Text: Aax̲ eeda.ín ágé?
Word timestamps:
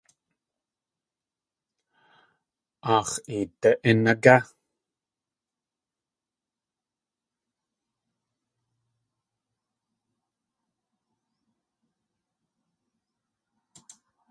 Aax̲ 2.93 3.15
eeda.ín 3.33 4.01
ágé? 4.13 4.37